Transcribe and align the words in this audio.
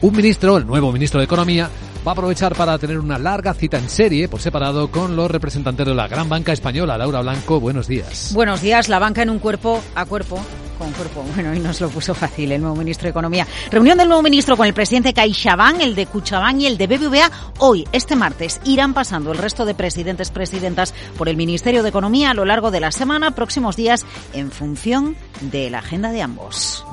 Un 0.00 0.14
ministro, 0.14 0.56
el 0.58 0.66
nuevo 0.66 0.92
ministro 0.92 1.18
de 1.18 1.24
Economía, 1.24 1.68
va 2.06 2.12
a 2.12 2.14
aprovechar 2.14 2.54
para 2.54 2.78
tener 2.78 3.00
una 3.00 3.18
larga 3.18 3.52
cita 3.52 3.78
en 3.78 3.88
serie 3.88 4.28
por 4.28 4.40
separado 4.40 4.92
con 4.92 5.16
los 5.16 5.28
representantes 5.28 5.84
de 5.84 5.94
la 5.94 6.06
gran 6.06 6.28
banca 6.28 6.52
española. 6.52 6.96
Laura 6.96 7.20
Blanco, 7.20 7.58
buenos 7.58 7.88
días. 7.88 8.30
Buenos 8.32 8.62
días, 8.62 8.88
la 8.88 9.00
banca 9.00 9.22
en 9.22 9.30
un 9.30 9.40
cuerpo 9.40 9.82
a 9.96 10.06
cuerpo 10.06 10.40
con 10.78 10.92
cuerpo. 10.92 11.24
Bueno, 11.34 11.52
y 11.52 11.58
nos 11.58 11.80
lo 11.80 11.88
puso 11.88 12.14
fácil 12.14 12.52
el 12.52 12.60
nuevo 12.60 12.76
ministro 12.76 13.06
de 13.06 13.10
Economía. 13.10 13.44
Reunión 13.72 13.98
del 13.98 14.06
nuevo 14.06 14.22
ministro 14.22 14.56
con 14.56 14.68
el 14.68 14.72
presidente 14.72 15.12
CaixaBank, 15.12 15.80
el 15.80 15.96
de 15.96 16.06
Cuchabán 16.06 16.60
y 16.60 16.66
el 16.66 16.78
de 16.78 16.86
BBVA. 16.86 17.30
Hoy, 17.58 17.84
este 17.90 18.14
martes, 18.14 18.60
irán 18.64 18.94
pasando 18.94 19.32
el 19.32 19.38
resto 19.38 19.64
de 19.66 19.74
presidentes, 19.74 20.30
presidentas 20.30 20.94
por 21.16 21.28
el 21.28 21.36
Ministerio 21.36 21.82
de 21.82 21.88
Economía 21.88 22.30
a 22.30 22.34
lo 22.34 22.44
largo 22.44 22.70
de 22.70 22.78
la 22.78 22.92
semana, 22.92 23.32
próximos 23.32 23.74
días, 23.74 24.06
en 24.32 24.52
función 24.52 25.16
de 25.40 25.68
la 25.70 25.80
agenda 25.80 26.12
de 26.12 26.22
ambos. 26.22 26.84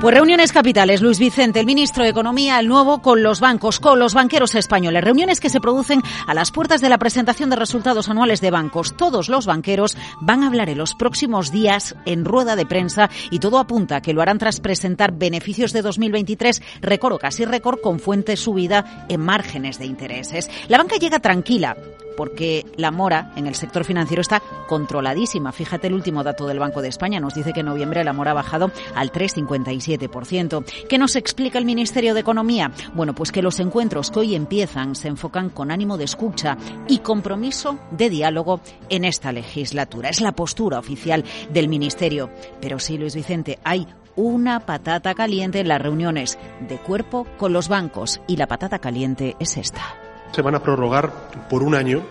Pues 0.00 0.14
reuniones 0.14 0.52
capitales, 0.52 1.02
Luis 1.02 1.18
Vicente, 1.18 1.58
el 1.58 1.66
ministro 1.66 2.04
de 2.04 2.10
Economía, 2.10 2.60
el 2.60 2.68
nuevo 2.68 3.02
con 3.02 3.24
los 3.24 3.40
bancos, 3.40 3.80
con 3.80 3.98
los 3.98 4.14
banqueros 4.14 4.54
españoles. 4.54 5.02
Reuniones 5.02 5.40
que 5.40 5.50
se 5.50 5.60
producen 5.60 6.02
a 6.28 6.34
las 6.34 6.52
puertas 6.52 6.80
de 6.80 6.88
la 6.88 6.98
presentación 6.98 7.50
de 7.50 7.56
resultados 7.56 8.08
anuales 8.08 8.40
de 8.40 8.52
bancos. 8.52 8.96
Todos 8.96 9.28
los 9.28 9.46
banqueros 9.46 9.96
van 10.20 10.44
a 10.44 10.46
hablar 10.46 10.68
en 10.68 10.78
los 10.78 10.94
próximos 10.94 11.50
días 11.50 11.96
en 12.06 12.24
rueda 12.24 12.54
de 12.54 12.64
prensa 12.64 13.10
y 13.32 13.40
todo 13.40 13.58
apunta 13.58 14.00
que 14.00 14.12
lo 14.12 14.22
harán 14.22 14.38
tras 14.38 14.60
presentar 14.60 15.18
beneficios 15.18 15.72
de 15.72 15.82
2023, 15.82 16.62
récord 16.80 17.14
o 17.14 17.18
casi 17.18 17.44
récord, 17.44 17.80
con 17.80 17.98
fuente 17.98 18.36
subida 18.36 19.04
en 19.08 19.20
márgenes 19.20 19.80
de 19.80 19.86
intereses. 19.86 20.48
La 20.68 20.78
banca 20.78 20.94
llega 20.94 21.18
tranquila 21.18 21.76
porque 22.18 22.66
la 22.76 22.90
mora 22.90 23.30
en 23.36 23.46
el 23.46 23.54
sector 23.54 23.84
financiero 23.84 24.20
está 24.20 24.42
controladísima. 24.66 25.52
Fíjate 25.52 25.86
el 25.86 25.94
último 25.94 26.24
dato 26.24 26.48
del 26.48 26.58
Banco 26.58 26.82
de 26.82 26.88
España, 26.88 27.20
nos 27.20 27.32
dice 27.32 27.52
que 27.52 27.60
en 27.60 27.66
noviembre 27.66 28.02
la 28.02 28.12
mora 28.12 28.32
ha 28.32 28.34
bajado 28.34 28.72
al 28.96 29.12
3,57%. 29.12 30.64
¿Qué 30.88 30.98
nos 30.98 31.14
explica 31.14 31.60
el 31.60 31.64
Ministerio 31.64 32.14
de 32.14 32.20
Economía? 32.20 32.72
Bueno, 32.92 33.14
pues 33.14 33.30
que 33.30 33.40
los 33.40 33.60
encuentros 33.60 34.10
que 34.10 34.18
hoy 34.18 34.34
empiezan 34.34 34.96
se 34.96 35.06
enfocan 35.06 35.48
con 35.48 35.70
ánimo 35.70 35.96
de 35.96 36.06
escucha 36.06 36.58
y 36.88 36.98
compromiso 36.98 37.78
de 37.92 38.10
diálogo 38.10 38.62
en 38.88 39.04
esta 39.04 39.30
legislatura. 39.30 40.08
Es 40.08 40.20
la 40.20 40.32
postura 40.32 40.80
oficial 40.80 41.22
del 41.52 41.68
Ministerio. 41.68 42.30
Pero 42.60 42.80
sí, 42.80 42.98
Luis 42.98 43.14
Vicente, 43.14 43.60
hay 43.62 43.86
una 44.16 44.58
patata 44.58 45.14
caliente 45.14 45.60
en 45.60 45.68
las 45.68 45.80
reuniones 45.80 46.36
de 46.68 46.78
cuerpo 46.78 47.28
con 47.36 47.52
los 47.52 47.68
bancos 47.68 48.20
y 48.26 48.38
la 48.38 48.48
patata 48.48 48.80
caliente 48.80 49.36
es 49.38 49.56
esta. 49.56 50.07
Se 50.32 50.42
van 50.42 50.54
a 50.54 50.62
prorrogar 50.62 51.30
por 51.48 51.62
un 51.62 51.74
año 51.74 52.02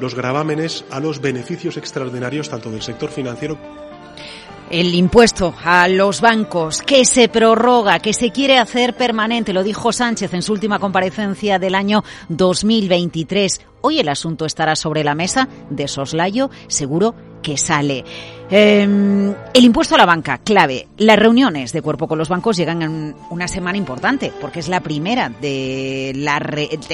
los 0.00 0.14
gravámenes 0.14 0.84
a 0.90 1.00
los 1.00 1.20
beneficios 1.20 1.76
extraordinarios 1.76 2.48
tanto 2.48 2.70
del 2.70 2.82
sector 2.82 3.10
financiero 3.10 3.58
el 4.70 4.94
impuesto 4.94 5.54
a 5.62 5.88
los 5.88 6.20
bancos 6.20 6.80
que 6.80 7.04
se 7.04 7.28
prorroga, 7.28 7.98
que 7.98 8.12
se 8.12 8.30
quiere 8.30 8.58
hacer 8.58 8.96
permanente, 8.96 9.52
lo 9.52 9.62
dijo 9.62 9.92
Sánchez 9.92 10.32
en 10.34 10.42
su 10.42 10.52
última 10.52 10.78
comparecencia 10.78 11.58
del 11.58 11.74
año 11.74 12.02
2023. 12.28 13.60
Hoy 13.82 14.00
el 14.00 14.08
asunto 14.08 14.46
estará 14.46 14.74
sobre 14.74 15.04
la 15.04 15.14
mesa 15.14 15.48
de 15.70 15.86
soslayo, 15.86 16.50
seguro 16.68 17.14
que 17.42 17.58
sale. 17.58 18.04
Em, 18.50 19.34
el 19.54 19.64
impuesto 19.64 19.94
a 19.94 19.98
la 19.98 20.04
banca, 20.04 20.36
clave. 20.36 20.86
Las 20.98 21.18
reuniones 21.18 21.72
de 21.72 21.80
cuerpo 21.80 22.06
con 22.06 22.18
los 22.18 22.28
bancos 22.28 22.58
llegan 22.58 22.82
en 22.82 23.16
una 23.30 23.48
semana 23.48 23.78
importante, 23.78 24.32
porque 24.38 24.60
es 24.60 24.68
la 24.68 24.80
primera 24.80 25.30
del 25.30 26.28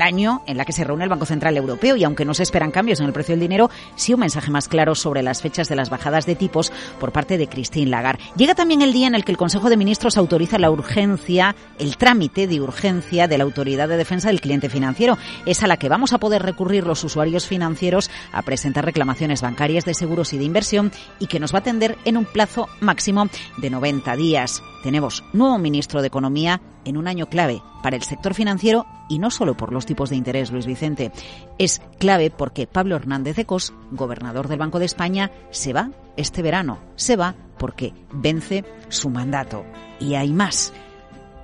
año 0.00 0.42
en 0.46 0.56
la 0.56 0.64
que 0.64 0.72
se 0.72 0.84
reúne 0.84 1.02
el 1.02 1.10
Banco 1.10 1.26
Central 1.26 1.56
Europeo 1.56 1.96
y 1.96 2.04
aunque 2.04 2.24
no 2.24 2.32
se 2.32 2.44
esperan 2.44 2.70
cambios 2.70 3.00
en 3.00 3.06
el 3.06 3.12
precio 3.12 3.32
del 3.32 3.40
dinero, 3.40 3.70
sí 3.96 4.14
un 4.14 4.20
mensaje 4.20 4.52
más 4.52 4.68
claro 4.68 4.94
sobre 4.94 5.22
las 5.22 5.42
fechas 5.42 5.68
de 5.68 5.74
las 5.74 5.90
bajadas 5.90 6.26
de 6.26 6.36
tipos 6.36 6.72
por 7.00 7.10
parte 7.10 7.36
de 7.36 7.48
Christine 7.48 7.90
Lagarde. 7.90 8.22
Llega 8.36 8.54
también 8.54 8.80
el 8.80 8.92
día 8.92 9.08
en 9.08 9.16
el 9.16 9.24
que 9.24 9.32
el 9.32 9.38
Consejo 9.38 9.68
de 9.68 9.76
Ministros 9.76 10.16
autoriza 10.16 10.58
la 10.58 10.70
urgencia, 10.70 11.56
el 11.80 11.96
trámite 11.96 12.46
de 12.46 12.60
urgencia 12.60 13.26
de 13.26 13.38
la 13.38 13.44
Autoridad 13.44 13.88
de 13.88 13.96
Defensa 13.96 14.28
del 14.28 14.40
Cliente 14.40 14.68
Financiero. 14.68 15.18
Es 15.44 15.64
a 15.64 15.66
la 15.66 15.76
que 15.76 15.88
vamos 15.88 16.12
a 16.12 16.18
poder 16.18 16.42
recurrir 16.42 16.86
los 16.86 17.02
usuarios 17.02 17.48
financieros 17.48 18.10
a 18.32 18.42
presentar 18.42 18.84
reclamaciones 18.84 19.42
bancarias 19.42 19.84
de 19.84 19.94
seguros 19.94 20.32
y 20.32 20.38
de 20.38 20.44
inversión 20.44 20.92
y 21.18 21.31
que 21.32 21.40
nos 21.40 21.54
va 21.54 21.56
a 21.56 21.60
atender 21.60 21.96
en 22.04 22.18
un 22.18 22.26
plazo 22.26 22.68
máximo 22.80 23.24
de 23.56 23.70
90 23.70 24.16
días. 24.16 24.62
Tenemos 24.82 25.24
nuevo 25.32 25.56
ministro 25.56 26.02
de 26.02 26.08
Economía 26.08 26.60
en 26.84 26.98
un 26.98 27.08
año 27.08 27.30
clave 27.30 27.62
para 27.82 27.96
el 27.96 28.02
sector 28.02 28.34
financiero 28.34 28.84
y 29.08 29.18
no 29.18 29.30
solo 29.30 29.56
por 29.56 29.72
los 29.72 29.86
tipos 29.86 30.10
de 30.10 30.16
interés, 30.16 30.52
Luis 30.52 30.66
Vicente. 30.66 31.10
Es 31.58 31.80
clave 31.98 32.30
porque 32.30 32.66
Pablo 32.66 32.96
Hernández 32.96 33.36
de 33.36 33.46
Cos, 33.46 33.72
gobernador 33.92 34.46
del 34.46 34.58
Banco 34.58 34.78
de 34.78 34.84
España, 34.84 35.30
se 35.50 35.72
va 35.72 35.90
este 36.18 36.42
verano. 36.42 36.80
Se 36.96 37.16
va 37.16 37.34
porque 37.56 37.94
vence 38.12 38.66
su 38.90 39.08
mandato. 39.08 39.64
Y 40.00 40.16
hay 40.16 40.34
más. 40.34 40.74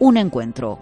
Un 0.01 0.19
encuentro 0.19 0.79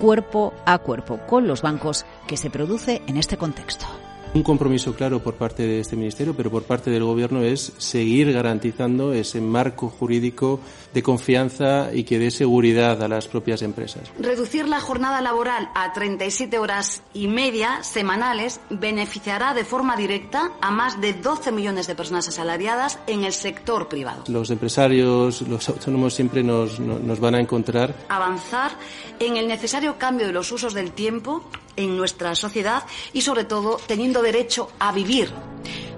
cuerpo 0.00 0.52
a 0.66 0.78
cuerpo 0.78 1.20
con 1.28 1.46
los 1.46 1.62
bancos 1.62 2.04
que 2.26 2.36
se 2.36 2.50
produce 2.50 3.00
en 3.06 3.16
este 3.16 3.36
contexto. 3.36 3.86
Un 4.32 4.44
compromiso 4.44 4.94
claro 4.94 5.18
por 5.20 5.34
parte 5.34 5.64
de 5.66 5.80
este 5.80 5.96
Ministerio, 5.96 6.34
pero 6.36 6.52
por 6.52 6.62
parte 6.62 6.88
del 6.88 7.02
Gobierno 7.02 7.42
es 7.42 7.72
seguir 7.78 8.32
garantizando 8.32 9.12
ese 9.12 9.40
marco 9.40 9.88
jurídico 9.88 10.60
de 10.94 11.02
confianza 11.02 11.92
y 11.92 12.04
que 12.04 12.20
dé 12.20 12.30
seguridad 12.30 13.02
a 13.02 13.08
las 13.08 13.26
propias 13.26 13.62
empresas. 13.62 14.12
Reducir 14.20 14.68
la 14.68 14.78
jornada 14.78 15.20
laboral 15.20 15.68
a 15.74 15.92
37 15.92 16.60
horas 16.60 17.02
y 17.12 17.26
media 17.26 17.82
semanales 17.82 18.60
beneficiará 18.70 19.52
de 19.52 19.64
forma 19.64 19.96
directa 19.96 20.52
a 20.60 20.70
más 20.70 21.00
de 21.00 21.12
12 21.12 21.50
millones 21.50 21.88
de 21.88 21.96
personas 21.96 22.28
asalariadas 22.28 23.00
en 23.08 23.24
el 23.24 23.32
sector 23.32 23.88
privado. 23.88 24.22
Los 24.28 24.50
empresarios, 24.50 25.42
los 25.42 25.68
autónomos 25.68 26.14
siempre 26.14 26.44
nos, 26.44 26.78
nos 26.78 27.18
van 27.18 27.34
a 27.34 27.40
encontrar. 27.40 27.96
Avanzar 28.08 28.70
en 29.18 29.36
el 29.36 29.48
necesario 29.48 29.98
cambio 29.98 30.28
de 30.28 30.32
los 30.32 30.52
usos 30.52 30.72
del 30.72 30.92
tiempo 30.92 31.42
en 31.80 31.96
nuestra 31.96 32.34
sociedad 32.34 32.84
y 33.12 33.22
sobre 33.22 33.44
todo 33.44 33.78
teniendo 33.86 34.22
derecho 34.22 34.70
a 34.78 34.92
vivir. 34.92 35.30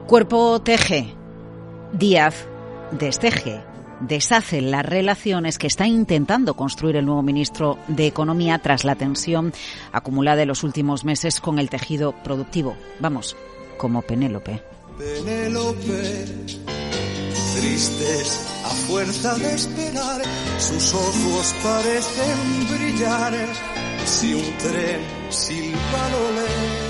Cuerpo 0.07 0.61
teje, 0.61 1.15
Díaz 1.93 2.47
desteje, 2.93 3.63
deshace 4.01 4.61
las 4.61 4.85
relaciones 4.85 5.59
que 5.59 5.67
está 5.67 5.87
intentando 5.87 6.55
construir 6.55 6.97
el 6.97 7.07
nuevo 7.07 7.23
ministro 7.23 7.79
de 7.89 8.07
Economía 8.07 8.59
tras 8.59 8.85
la 8.85 8.95
tensión 8.95 9.53
acumulada 9.93 10.43
en 10.43 10.49
los 10.49 10.63
últimos 10.63 11.05
meses 11.05 11.41
con 11.41 11.59
el 11.59 11.71
tejido 11.71 12.13
productivo. 12.23 12.77
Vamos, 13.01 13.37
como 13.79 14.03
Penélope. 14.03 14.63
Penélope, 14.99 16.27
tristes 17.57 18.49
a 18.65 18.69
fuerza 18.69 19.35
de 19.37 19.55
esperar, 19.55 20.23
sus 20.59 20.95
ojos 20.95 21.55
parecen 21.63 22.69
brillar 22.69 23.72
si 24.05 24.35
un 24.35 24.57
tren 24.59 25.01
silba 25.31 26.09
lo 26.13 26.82